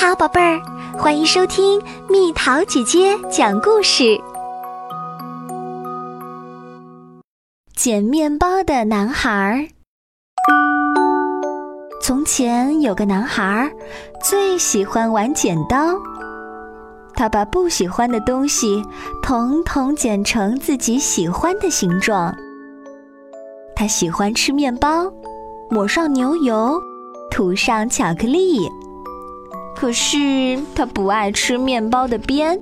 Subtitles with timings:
[0.00, 0.62] 好，宝贝儿，
[0.96, 4.16] 欢迎收听蜜桃姐姐讲故事。
[7.74, 9.68] 捡面包的男孩。
[12.00, 13.68] 从前有个男孩，
[14.22, 15.96] 最喜欢玩剪刀。
[17.14, 18.80] 他把不喜欢的东西
[19.20, 22.32] 统统剪成自己喜欢的形状。
[23.74, 25.12] 他喜欢吃面包，
[25.68, 26.80] 抹上牛油，
[27.32, 28.60] 涂上巧克力。
[29.78, 32.60] 可是他不爱吃面包的边。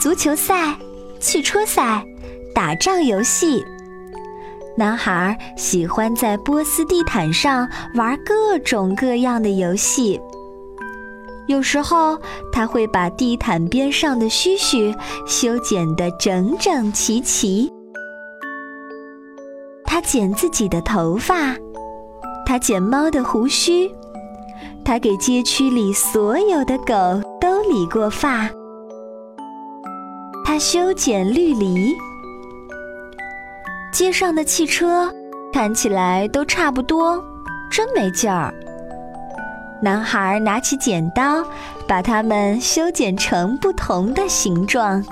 [0.00, 0.76] 足球赛、
[1.18, 2.04] 汽车赛、
[2.54, 3.64] 打仗游戏，
[4.76, 10.20] 男孩喜欢在波斯地毯上玩各种各样的游戏。
[11.48, 12.16] 有时候
[12.52, 14.94] 他会把地毯边上的须须
[15.26, 17.68] 修剪得整整齐齐。
[19.84, 21.56] 他剪自己的头发，
[22.46, 23.90] 他剪猫的胡须。
[24.84, 26.94] 他给街区里所有的狗
[27.40, 28.48] 都理过发，
[30.44, 31.94] 他修剪绿篱。
[33.92, 35.12] 街上的汽车
[35.52, 37.22] 看起来都差不多，
[37.70, 38.52] 真没劲儿。
[39.80, 41.44] 男孩拿起剪刀，
[41.86, 45.02] 把它们修剪成不同的形状。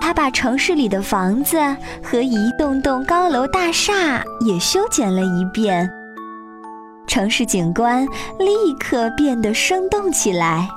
[0.00, 1.58] 他把城市里的房子
[2.02, 5.90] 和一栋栋高楼大厦也修剪了一遍。
[7.06, 8.06] 城市景观
[8.38, 10.68] 立刻变得生动起来，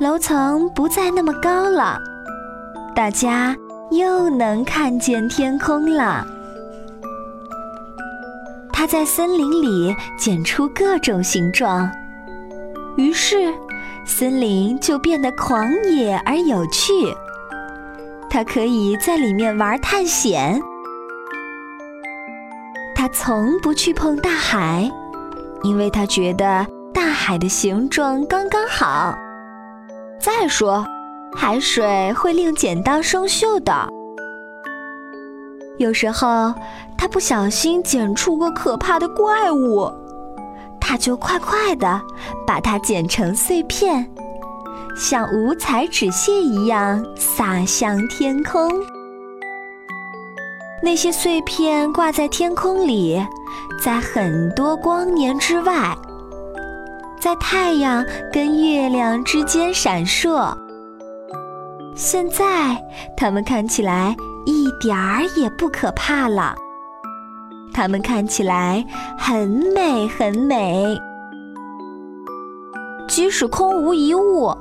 [0.00, 1.98] 楼层不再那么高了，
[2.94, 3.56] 大家
[3.90, 6.26] 又能看见天空了。
[8.72, 11.90] 他在森林里剪出各种形状，
[12.96, 13.54] 于是
[14.04, 16.92] 森林就变得狂野而有趣。
[18.28, 20.60] 他可以在里面玩探险。
[23.08, 24.90] 从不去碰大海，
[25.62, 29.14] 因为他觉得大海的形状刚刚好。
[30.20, 30.84] 再说，
[31.34, 33.88] 海水会令剪刀生锈的。
[35.78, 36.54] 有时候，
[36.96, 39.92] 他不小心剪出个可怕的怪物，
[40.80, 42.00] 他就快快的
[42.46, 44.10] 把它剪成碎片，
[44.96, 48.70] 像五彩纸屑一样洒向天空。
[50.82, 53.20] 那些碎片挂在天空里，
[53.82, 55.96] 在很多光年之外，
[57.18, 60.54] 在太阳跟月亮之间闪烁。
[61.94, 62.76] 现在
[63.16, 64.14] 它们看起来
[64.44, 66.54] 一点儿也不可怕了，
[67.72, 68.84] 它们看起来
[69.18, 70.96] 很美很美。
[73.08, 74.54] 即使空无一物，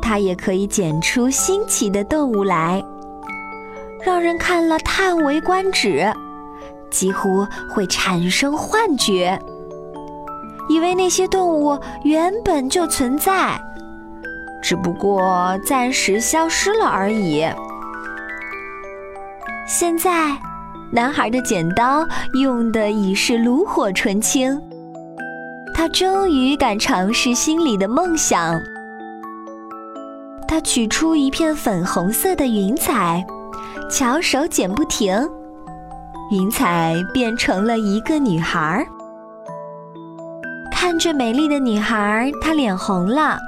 [0.00, 2.82] 它也可以剪出新奇的动物来。
[4.04, 6.12] 让人看了叹为观止，
[6.90, 9.38] 几乎会产生幻觉，
[10.68, 13.60] 以为那些动物原本就存在，
[14.62, 17.46] 只不过暂时消失了而已。
[19.66, 20.36] 现在，
[20.90, 22.06] 男孩的剪刀
[22.40, 24.58] 用的已是炉火纯青，
[25.74, 28.58] 他终于敢尝试心里的梦想。
[30.46, 33.26] 他取出一片粉红色的云彩。
[33.90, 35.16] 巧手剪不停，
[36.30, 38.86] 云彩变成了一个女孩。
[40.70, 43.38] 看着美丽的女孩，她脸红了。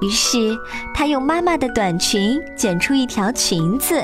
[0.00, 0.56] 于是，
[0.94, 4.00] 她用妈妈的短裙剪出一条裙子，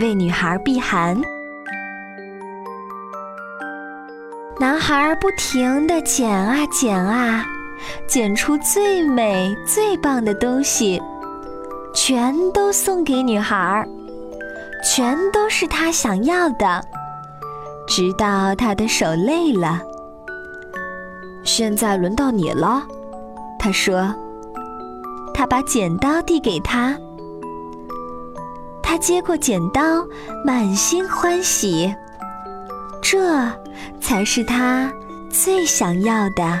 [0.00, 1.18] 为女孩避寒。
[4.60, 7.42] 男孩不停地剪啊剪啊，
[8.06, 11.00] 剪出最美最棒的东西，
[11.94, 13.88] 全都送给女孩。
[14.82, 16.82] 全都是他想要的，
[17.86, 19.82] 直到他的手累了。
[21.44, 22.82] 现在轮到你了，
[23.58, 24.14] 他说。
[25.34, 26.98] 他把剪刀递给他，
[28.82, 30.04] 他接过剪刀，
[30.44, 31.94] 满心欢喜。
[33.00, 33.48] 这
[34.00, 34.92] 才是他
[35.30, 36.60] 最想要的。